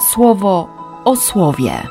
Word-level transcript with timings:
słowo 0.00 0.68
o 1.04 1.16
słowie. 1.16 1.82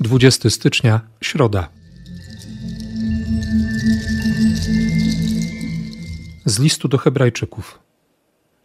20 0.00 0.50
stycznia, 0.50 1.00
środa. 1.20 1.68
Z 6.44 6.58
listu 6.58 6.88
do 6.88 6.98
Hebrajczyków. 6.98 7.78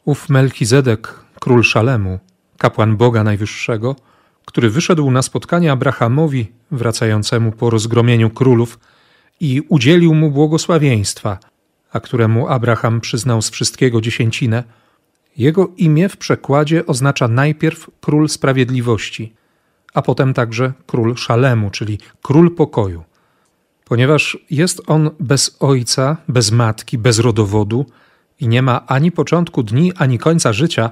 Ów 0.05 0.29
Melchizedek, 0.29 1.19
król 1.39 1.63
Szalemu, 1.63 2.19
kapłan 2.57 2.97
Boga 2.97 3.23
Najwyższego, 3.23 3.95
który 4.45 4.69
wyszedł 4.69 5.11
na 5.11 5.21
spotkanie 5.21 5.71
Abrahamowi, 5.71 6.51
wracającemu 6.71 7.51
po 7.51 7.69
rozgromieniu 7.69 8.29
królów, 8.29 8.79
i 9.41 9.62
udzielił 9.70 10.13
mu 10.13 10.31
błogosławieństwa, 10.31 11.38
a 11.91 12.00
któremu 12.00 12.48
Abraham 12.48 13.02
przyznał 13.02 13.41
z 13.41 13.50
wszystkiego 13.50 14.02
dziesięcinę, 14.02 14.64
jego 15.38 15.72
imię 15.77 16.09
w 16.09 16.17
przekładzie 16.17 16.86
oznacza 16.86 17.27
najpierw 17.27 17.90
król 18.02 18.30
sprawiedliwości, 18.30 19.34
a 19.94 20.02
potem 20.02 20.34
także 20.34 20.73
król 20.88 21.16
szalemu, 21.16 21.70
czyli 21.70 22.00
król 22.22 22.55
pokoju. 22.55 23.04
Ponieważ 23.86 24.38
jest 24.50 24.81
on 24.88 25.09
bez 25.20 25.58
ojca, 25.59 26.17
bez 26.28 26.52
matki, 26.52 26.98
bez 26.98 27.20
rodowodu 27.20 27.86
i 28.39 28.48
nie 28.48 28.62
ma 28.62 28.88
ani 28.88 29.12
początku 29.12 29.64
dni, 29.64 29.94
ani 29.98 30.17
końca 30.20 30.53
życia, 30.53 30.89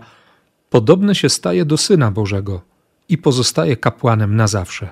podobny 0.69 1.15
się 1.15 1.29
staje 1.29 1.65
do 1.65 1.77
syna 1.77 2.11
Bożego 2.11 2.61
i 3.09 3.17
pozostaje 3.17 3.77
kapłanem 3.77 4.35
na 4.35 4.47
zawsze. 4.47 4.89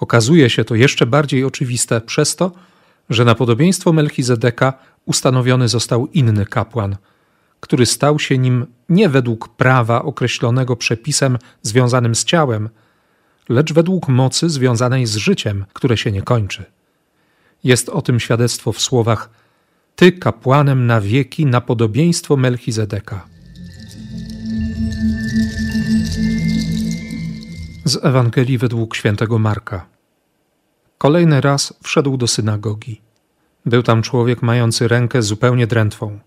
Okazuje 0.00 0.50
się 0.50 0.64
to 0.64 0.74
jeszcze 0.74 1.06
bardziej 1.06 1.44
oczywiste 1.44 2.00
przez 2.00 2.36
to, 2.36 2.52
że 3.10 3.24
na 3.24 3.34
podobieństwo 3.34 3.92
Melchizedeka 3.92 4.72
ustanowiony 5.06 5.68
został 5.68 6.06
inny 6.06 6.46
kapłan, 6.46 6.96
który 7.60 7.86
stał 7.86 8.18
się 8.18 8.38
nim 8.38 8.66
nie 8.88 9.08
według 9.08 9.48
prawa 9.48 10.02
określonego 10.02 10.76
przepisem 10.76 11.38
związanym 11.62 12.14
z 12.14 12.24
ciałem, 12.24 12.68
lecz 13.48 13.72
według 13.72 14.08
mocy 14.08 14.50
związanej 14.50 15.06
z 15.06 15.16
życiem, 15.16 15.64
które 15.72 15.96
się 15.96 16.12
nie 16.12 16.22
kończy. 16.22 16.64
Jest 17.64 17.88
o 17.88 18.02
tym 18.02 18.20
świadectwo 18.20 18.72
w 18.72 18.80
słowach: 18.80 19.30
Ty 19.96 20.12
kapłanem 20.12 20.86
na 20.86 21.00
wieki 21.00 21.46
na 21.46 21.60
podobieństwo 21.60 22.36
Melchizedeka. 22.36 23.26
Z 27.84 28.04
Ewangelii 28.04 28.58
według 28.58 28.96
świętego 28.96 29.38
Marka. 29.38 29.89
Kolejny 31.02 31.40
raz 31.40 31.74
wszedł 31.82 32.16
do 32.16 32.26
synagogi. 32.26 33.00
Był 33.66 33.82
tam 33.82 34.02
człowiek 34.02 34.42
mający 34.42 34.88
rękę 34.88 35.22
zupełnie 35.22 35.66
drętwą. 35.66 36.18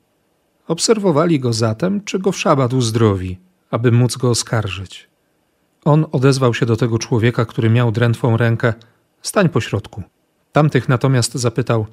Obserwowali 0.67 1.39
go 1.39 1.53
zatem, 1.53 2.03
czy 2.03 2.19
go 2.19 2.31
w 2.31 2.37
szabat 2.37 2.73
uzdrowi, 2.73 3.39
aby 3.71 3.91
móc 3.91 4.17
go 4.17 4.29
oskarżyć. 4.29 5.09
On 5.85 6.05
odezwał 6.11 6.53
się 6.53 6.65
do 6.65 6.75
tego 6.75 6.99
człowieka, 6.99 7.45
który 7.45 7.69
miał 7.69 7.91
drętwą 7.91 8.37
rękę: 8.37 8.73
Stań 9.21 9.49
po 9.49 9.61
środku. 9.61 10.03
Tamtych 10.51 10.89
natomiast 10.89 11.33
zapytał: 11.33 11.87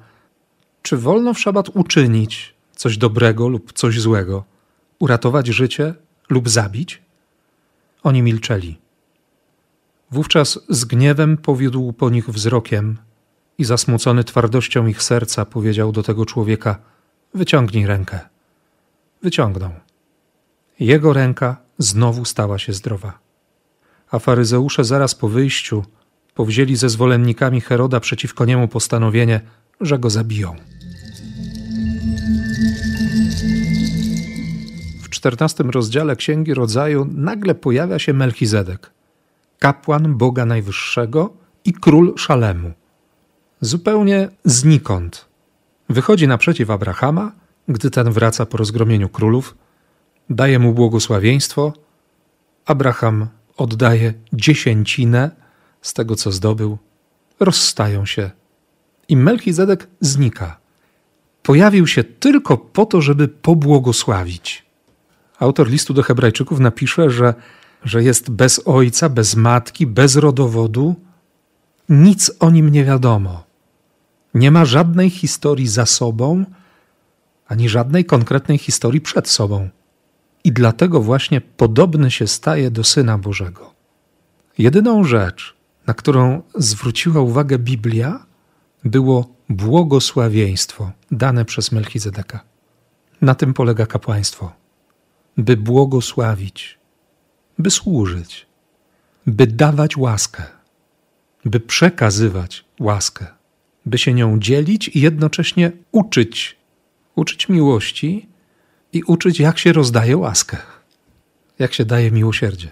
Czy 0.81 0.97
wolno 0.97 1.33
w 1.33 1.39
szabat 1.39 1.69
uczynić 1.69 2.55
coś 2.75 2.97
dobrego 2.97 3.47
lub 3.47 3.73
coś 3.73 3.99
złego, 3.99 4.43
uratować 4.99 5.47
życie 5.47 5.93
lub 6.29 6.49
zabić? 6.49 7.01
Oni 8.03 8.21
milczeli. 8.21 8.80
Wówczas 10.11 10.59
z 10.69 10.85
gniewem 10.85 11.37
powiódł 11.37 11.93
po 11.93 12.09
nich 12.09 12.29
wzrokiem 12.29 12.97
i 13.57 13.65
zasmucony 13.65 14.23
twardością 14.23 14.87
ich 14.87 15.03
serca 15.03 15.45
powiedział 15.45 15.91
do 15.91 16.03
tego 16.03 16.25
człowieka: 16.25 16.77
Wyciągnij 17.33 17.85
rękę. 17.85 18.19
Wyciągnął. 19.23 19.71
Jego 20.79 21.13
ręka 21.13 21.57
znowu 21.77 22.25
stała 22.25 22.57
się 22.57 22.73
zdrowa 22.73 23.19
a 24.11 24.19
faryzeusze 24.19 24.83
zaraz 24.83 25.15
po 25.15 25.29
wyjściu 25.29 25.83
powzięli 26.35 26.75
ze 26.75 26.89
zwolennikami 26.89 27.61
Heroda 27.61 27.99
przeciwko 27.99 28.45
niemu 28.45 28.67
postanowienie, 28.67 29.41
że 29.81 29.99
go 29.99 30.09
zabiją. 30.09 30.55
W 35.03 35.09
czternastym 35.09 35.69
rozdziale 35.69 36.15
Księgi 36.15 36.53
Rodzaju 36.53 37.07
nagle 37.11 37.55
pojawia 37.55 37.99
się 37.99 38.13
Melchizedek, 38.13 38.91
kapłan 39.61 40.15
Boga 40.17 40.45
Najwyższego 40.45 41.33
i 41.65 41.73
król 41.73 42.13
Szalemu. 42.17 42.71
Zupełnie 43.61 44.29
znikąd. 44.43 45.25
Wychodzi 45.89 46.27
naprzeciw 46.27 46.69
Abrahama, 46.69 47.31
gdy 47.67 47.89
ten 47.89 48.11
wraca 48.11 48.45
po 48.45 48.57
rozgromieniu 48.57 49.09
królów, 49.09 49.55
daje 50.29 50.59
mu 50.59 50.73
błogosławieństwo. 50.73 51.73
Abraham 52.65 53.27
oddaje 53.57 54.13
dziesięcinę 54.33 55.31
z 55.81 55.93
tego, 55.93 56.15
co 56.15 56.31
zdobył, 56.31 56.77
rozstają 57.39 58.05
się 58.05 58.31
i 59.09 59.17
Melchizedek 59.17 59.87
znika. 59.99 60.59
Pojawił 61.43 61.87
się 61.87 62.03
tylko 62.03 62.57
po 62.57 62.85
to, 62.85 63.01
żeby 63.01 63.27
pobłogosławić. 63.27 64.65
Autor 65.39 65.69
listu 65.69 65.93
do 65.93 66.03
Hebrajczyków 66.03 66.59
napisze, 66.59 67.09
że, 67.09 67.33
że 67.83 68.03
jest 68.03 68.29
bez 68.29 68.61
ojca, 68.67 69.09
bez 69.09 69.35
matki, 69.35 69.87
bez 69.87 70.15
rodowodu. 70.15 70.95
Nic 71.89 72.31
o 72.39 72.49
nim 72.49 72.69
nie 72.69 72.85
wiadomo. 72.85 73.43
Nie 74.33 74.51
ma 74.51 74.65
żadnej 74.65 75.09
historii 75.09 75.67
za 75.67 75.85
sobą, 75.85 76.45
ani 77.47 77.69
żadnej 77.69 78.05
konkretnej 78.05 78.57
historii 78.57 79.01
przed 79.01 79.27
sobą 79.27 79.69
i 80.43 80.51
dlatego 80.51 81.01
właśnie 81.01 81.41
podobny 81.41 82.11
się 82.11 82.27
staje 82.27 82.71
do 82.71 82.83
Syna 82.83 83.17
Bożego. 83.17 83.73
Jedyną 84.57 85.03
rzecz, 85.03 85.55
na 85.87 85.93
którą 85.93 86.41
zwróciła 86.55 87.21
uwagę 87.21 87.59
Biblia, 87.59 88.25
było 88.83 89.33
błogosławieństwo 89.49 90.91
dane 91.11 91.45
przez 91.45 91.71
Melchizedeka. 91.71 92.39
Na 93.21 93.35
tym 93.35 93.53
polega 93.53 93.85
kapłaństwo. 93.85 94.51
By 95.37 95.57
błogosławić, 95.57 96.79
by 97.59 97.71
służyć, 97.71 98.45
by 99.27 99.47
dawać 99.47 99.97
łaskę, 99.97 100.43
by 101.45 101.59
przekazywać 101.59 102.65
łaskę, 102.79 103.27
by 103.85 103.97
się 103.97 104.13
nią 104.13 104.39
dzielić 104.39 104.87
i 104.87 105.01
jednocześnie 105.01 105.71
uczyć, 105.91 106.57
uczyć 107.15 107.49
miłości 107.49 108.29
i 108.93 109.03
uczyć, 109.03 109.39
jak 109.39 109.59
się 109.59 109.73
rozdaje 109.73 110.17
łaskę, 110.17 110.57
jak 111.59 111.73
się 111.73 111.85
daje 111.85 112.11
miłosierdzie. 112.11 112.71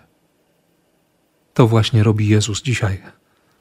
To 1.53 1.67
właśnie 1.67 2.03
robi 2.03 2.27
Jezus 2.27 2.61
dzisiaj. 2.61 3.01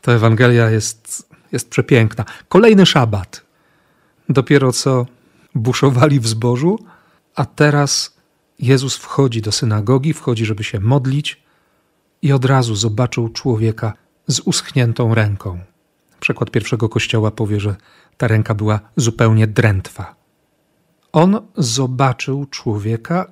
Ta 0.02 0.12
Ewangelia 0.12 0.70
jest, 0.70 1.28
jest 1.52 1.70
przepiękna. 1.70 2.24
Kolejny 2.48 2.86
szabat. 2.86 3.42
Dopiero 4.28 4.72
co 4.72 5.06
buszowali 5.54 6.20
w 6.20 6.28
zbożu, 6.28 6.78
a 7.34 7.44
teraz 7.44 8.17
Jezus 8.58 8.96
wchodzi 8.96 9.42
do 9.42 9.52
synagogi, 9.52 10.12
wchodzi, 10.12 10.46
żeby 10.46 10.64
się 10.64 10.80
modlić 10.80 11.42
i 12.22 12.32
od 12.32 12.44
razu 12.44 12.74
zobaczył 12.74 13.28
człowieka 13.28 13.92
z 14.26 14.40
uschniętą 14.40 15.14
ręką. 15.14 15.60
Przekład 16.20 16.50
pierwszego 16.50 16.88
kościoła 16.88 17.30
powie, 17.30 17.60
że 17.60 17.76
ta 18.16 18.28
ręka 18.28 18.54
była 18.54 18.80
zupełnie 18.96 19.46
drętwa. 19.46 20.14
On 21.12 21.40
zobaczył 21.56 22.46
człowieka 22.46 23.26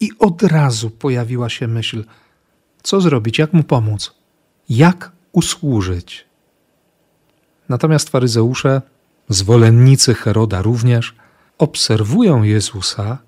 i 0.00 0.10
od 0.18 0.42
razu 0.42 0.90
pojawiła 0.90 1.48
się 1.48 1.66
myśl: 1.66 2.04
co 2.82 3.00
zrobić, 3.00 3.38
jak 3.38 3.52
mu 3.52 3.62
pomóc, 3.62 4.14
jak 4.68 5.12
usłużyć. 5.32 6.26
Natomiast 7.68 8.08
faryzeusze, 8.08 8.82
zwolennicy 9.28 10.14
Heroda 10.14 10.62
również, 10.62 11.14
obserwują 11.58 12.42
Jezusa, 12.42 13.18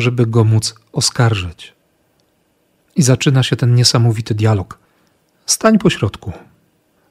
żeby 0.00 0.26
go 0.26 0.44
móc 0.44 0.74
oskarżyć. 0.92 1.74
I 2.96 3.02
zaczyna 3.02 3.42
się 3.42 3.56
ten 3.56 3.74
niesamowity 3.74 4.34
dialog. 4.34 4.78
Stań 5.46 5.78
po 5.78 5.90
środku. 5.90 6.32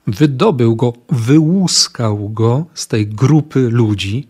Wydobył 0.08 0.76
go, 0.76 0.94
wyłuskał 1.10 2.30
go 2.30 2.66
z 2.74 2.88
tej 2.88 3.08
grupy 3.08 3.70
ludzi, 3.70 4.28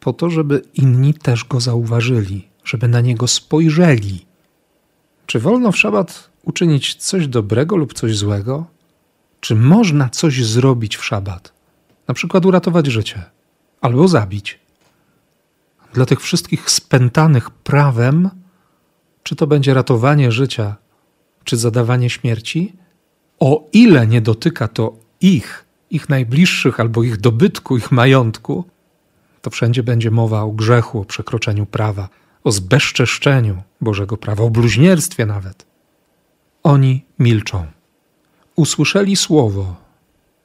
po 0.00 0.12
to, 0.12 0.30
żeby 0.30 0.62
inni 0.74 1.14
też 1.14 1.44
go 1.44 1.60
zauważyli, 1.60 2.48
żeby 2.64 2.88
na 2.88 3.00
niego 3.00 3.28
spojrzeli. 3.28 4.26
Czy 5.26 5.40
wolno 5.40 5.72
w 5.72 5.78
szabat 5.78 6.30
uczynić 6.42 6.94
coś 6.94 7.28
dobrego 7.28 7.76
lub 7.76 7.94
coś 7.94 8.16
złego? 8.16 8.66
Czy 9.40 9.54
można 9.54 10.08
coś 10.08 10.44
zrobić 10.44 10.96
w 10.96 11.04
szabat? 11.04 11.52
Na 12.08 12.14
przykład 12.14 12.46
uratować 12.46 12.86
życie 12.86 13.22
albo 13.80 14.08
zabić. 14.08 14.58
Dla 15.94 16.06
tych 16.06 16.20
wszystkich 16.20 16.70
spętanych 16.70 17.50
prawem, 17.50 18.30
czy 19.22 19.36
to 19.36 19.46
będzie 19.46 19.74
ratowanie 19.74 20.32
życia, 20.32 20.76
czy 21.44 21.56
zadawanie 21.56 22.10
śmierci, 22.10 22.72
o 23.40 23.68
ile 23.72 24.06
nie 24.06 24.20
dotyka 24.20 24.68
to 24.68 24.96
ich, 25.20 25.64
ich 25.90 26.08
najbliższych 26.08 26.80
albo 26.80 27.02
ich 27.02 27.16
dobytku, 27.16 27.76
ich 27.76 27.92
majątku, 27.92 28.64
to 29.42 29.50
wszędzie 29.50 29.82
będzie 29.82 30.10
mowa 30.10 30.42
o 30.42 30.50
grzechu, 30.50 31.00
o 31.00 31.04
przekroczeniu 31.04 31.66
prawa, 31.66 32.08
o 32.44 32.52
zbezczeszczeniu 32.52 33.62
Bożego 33.80 34.16
prawa, 34.16 34.44
o 34.44 34.50
bluźnierstwie 34.50 35.26
nawet. 35.26 35.66
Oni 36.62 37.04
milczą. 37.18 37.66
Usłyszeli 38.56 39.16
słowo 39.16 39.76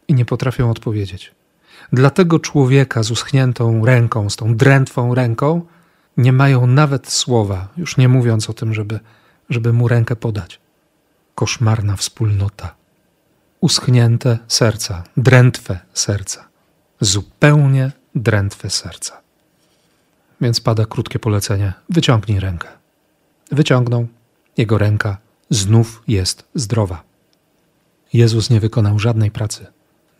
i 0.07 0.13
nie 0.13 0.25
potrafią 0.25 0.71
odpowiedzieć. 0.71 1.31
Dla 1.93 2.09
tego 2.09 2.39
człowieka 2.39 3.03
z 3.03 3.11
uschniętą 3.11 3.85
ręką, 3.85 4.29
z 4.29 4.35
tą 4.35 4.55
drętwą 4.55 5.15
ręką, 5.15 5.61
nie 6.17 6.33
mają 6.33 6.67
nawet 6.67 7.11
słowa, 7.11 7.67
już 7.77 7.97
nie 7.97 8.07
mówiąc 8.07 8.49
o 8.49 8.53
tym, 8.53 8.73
żeby, 8.73 8.99
żeby 9.49 9.73
mu 9.73 9.87
rękę 9.87 10.15
podać. 10.15 10.59
Koszmarna 11.35 11.95
wspólnota. 11.95 12.75
Uschnięte 13.61 14.39
serca, 14.47 15.03
drętwe 15.17 15.79
serca. 15.93 16.47
Zupełnie 17.01 17.91
drętwe 18.15 18.69
serca. 18.69 19.21
Więc 20.41 20.61
pada 20.61 20.85
krótkie 20.85 21.19
polecenie: 21.19 21.73
wyciągnij 21.89 22.39
rękę. 22.39 22.67
Wyciągnął, 23.51 24.07
jego 24.57 24.77
ręka 24.77 25.17
znów 25.49 26.03
jest 26.07 26.43
zdrowa. 26.55 27.03
Jezus 28.13 28.49
nie 28.49 28.59
wykonał 28.59 28.99
żadnej 28.99 29.31
pracy, 29.31 29.67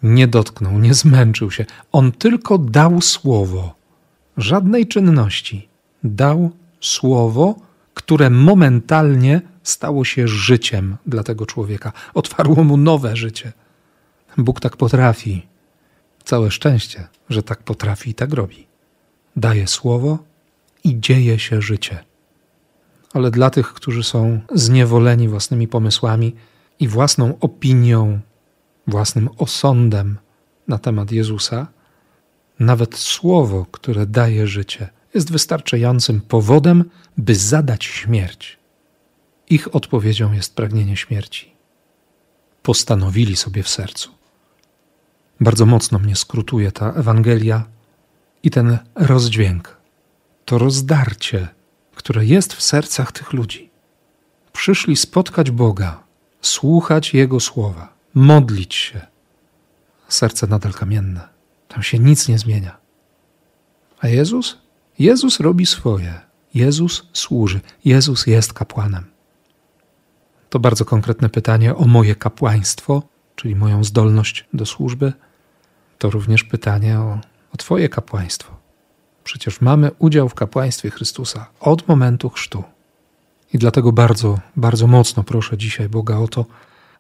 nie 0.04 0.28
dotknął, 0.28 0.80
nie 0.80 0.94
zmęczył 0.94 1.52
się. 1.52 1.66
On 1.92 2.12
tylko 2.12 2.58
dał 2.58 3.02
słowo, 3.02 3.76
żadnej 4.38 4.88
czynności. 4.88 5.70
Dał 6.04 6.52
słowo, 6.82 7.56
które 7.94 8.30
momentalnie 8.30 9.42
stało 9.64 10.06
się 10.06 10.28
życiem 10.28 10.98
dla 11.06 11.24
tego 11.24 11.46
człowieka, 11.46 11.92
otwarło 12.14 12.64
mu 12.64 12.78
nowe 12.78 13.16
życie. 13.16 13.52
Bóg 14.38 14.60
tak 14.60 14.78
potrafi. 14.78 15.48
Całe 16.24 16.52
szczęście, 16.52 17.08
że 17.30 17.44
tak 17.44 17.64
potrafi 17.64 18.10
i 18.10 18.14
tak 18.14 18.34
robi. 18.34 18.68
Daje 19.36 19.68
słowo 19.68 20.18
i 20.84 21.00
dzieje 21.00 21.40
się 21.40 21.62
życie. 21.62 22.04
Ale 23.14 23.32
dla 23.32 23.50
tych, 23.50 23.74
którzy 23.74 24.04
są 24.04 24.40
zniewoleni 24.54 25.28
własnymi 25.28 25.68
pomysłami 25.68 26.36
i 26.80 26.88
własną 26.88 27.40
opinią, 27.40 28.20
własnym 28.90 29.30
osądem 29.38 30.18
na 30.68 30.78
temat 30.78 31.12
Jezusa, 31.12 31.68
nawet 32.60 32.98
słowo, 32.98 33.66
które 33.72 34.06
daje 34.06 34.48
życie, 34.48 34.90
jest 35.14 35.32
wystarczającym 35.32 36.22
powodem, 36.22 36.90
by 37.18 37.36
zadać 37.36 37.86
śmierć. 37.86 38.60
Ich 39.50 39.76
odpowiedzią 39.76 40.34
jest 40.34 40.56
pragnienie 40.56 40.98
śmierci. 40.98 41.54
Postanowili 42.64 43.36
sobie 43.36 43.64
w 43.64 43.70
sercu. 43.70 44.12
Bardzo 45.40 45.66
mocno 45.66 46.00
mnie 46.00 46.16
skrutuje 46.16 46.72
ta 46.72 46.94
Ewangelia 46.94 47.66
i 48.44 48.50
ten 48.50 48.78
rozdźwięk, 48.96 49.78
to 50.46 50.58
rozdarcie, 50.58 51.48
które 51.96 52.26
jest 52.26 52.54
w 52.54 52.62
sercach 52.62 53.12
tych 53.12 53.34
ludzi. 53.34 53.70
Przyszli 54.54 54.96
spotkać 54.96 55.52
Boga, 55.52 56.04
słuchać 56.42 57.14
Jego 57.14 57.40
słowa, 57.40 57.94
modlić 58.14 58.76
się. 58.76 59.08
Serce 60.08 60.48
nadal 60.48 60.74
kamienne, 60.74 61.30
tam 61.68 61.84
się 61.84 62.00
nic 62.00 62.28
nie 62.28 62.38
zmienia. 62.38 62.78
A 64.00 64.08
Jezus? 64.08 64.58
Jezus 65.00 65.40
robi 65.40 65.66
swoje. 65.66 66.22
Jezus 66.54 67.08
służy. 67.14 67.62
Jezus 67.86 68.28
jest 68.28 68.54
kapłanem. 68.54 69.06
To 70.50 70.60
bardzo 70.60 70.86
konkretne 70.86 71.30
pytanie 71.30 71.76
o 71.76 71.86
moje 71.86 72.16
kapłaństwo, 72.16 73.04
czyli 73.36 73.56
moją 73.56 73.84
zdolność 73.84 74.46
do 74.54 74.66
służby. 74.66 75.14
To 75.98 76.10
również 76.10 76.44
pytanie 76.44 77.00
o, 77.00 77.20
o 77.54 77.58
Twoje 77.58 77.90
kapłaństwo. 77.90 78.58
Przecież 79.24 79.62
mamy 79.62 79.92
udział 80.00 80.30
w 80.30 80.34
kapłaństwie 80.34 80.90
Chrystusa 80.90 81.48
od 81.60 81.88
momentu 81.88 82.30
chrztu. 82.30 82.64
I 83.54 83.58
dlatego 83.58 83.92
bardzo, 83.92 84.40
bardzo 84.56 84.88
mocno 84.88 85.24
proszę 85.24 85.58
dzisiaj 85.58 85.90
Boga 85.90 86.18
o 86.18 86.28
to, 86.28 86.46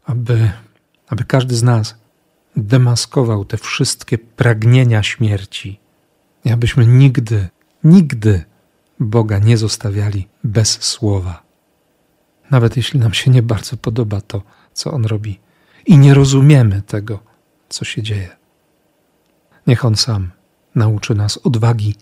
aby, 0.05 0.51
aby 1.09 1.23
każdy 1.23 1.55
z 1.55 1.63
nas 1.63 1.95
demaskował 2.55 3.45
te 3.45 3.57
wszystkie 3.57 4.17
pragnienia 4.17 5.03
śmierci 5.03 5.79
i 6.45 6.51
abyśmy 6.51 6.85
nigdy, 6.85 7.47
nigdy 7.83 8.43
Boga 8.99 9.39
nie 9.39 9.57
zostawiali 9.57 10.27
bez 10.43 10.81
słowa. 10.81 11.43
Nawet 12.51 12.77
jeśli 12.77 12.99
nam 12.99 13.13
się 13.13 13.31
nie 13.31 13.41
bardzo 13.41 13.77
podoba 13.77 14.21
to, 14.21 14.41
co 14.73 14.91
On 14.91 15.05
robi 15.05 15.39
i 15.85 15.97
nie 15.97 16.13
rozumiemy 16.13 16.81
tego, 16.81 17.19
co 17.69 17.85
się 17.85 18.03
dzieje. 18.03 18.37
Niech 19.67 19.85
On 19.85 19.95
sam 19.95 20.31
nauczy 20.75 21.15
nas 21.15 21.37
odwagi, 21.37 21.95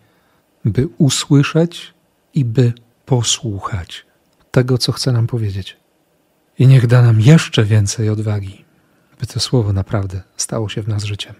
by 0.65 0.87
usłyszeć 0.97 1.93
i 2.33 2.45
by 2.45 2.73
posłuchać 3.05 4.05
tego, 4.51 4.77
co 4.77 4.91
chce 4.91 5.11
nam 5.11 5.27
powiedzieć. 5.27 5.77
I 6.59 6.67
niech 6.67 6.87
da 6.87 7.01
nam 7.01 7.21
jeszcze 7.21 7.63
więcej 7.63 8.09
odwagi, 8.09 8.65
by 9.19 9.27
to 9.27 9.39
słowo 9.39 9.73
naprawdę 9.73 10.21
stało 10.37 10.69
się 10.69 10.81
w 10.81 10.87
nas 10.87 11.03
życiem. 11.03 11.33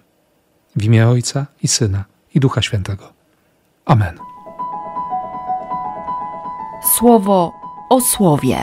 W 0.75 0.83
imię 0.83 1.07
Ojca 1.07 1.45
i 1.63 1.67
Syna 1.67 2.05
i 2.35 2.39
Ducha 2.39 2.61
Świętego. 2.61 3.13
Amen. 3.85 4.17
Słowo 6.97 7.53
o 7.89 8.01
słowie. 8.01 8.57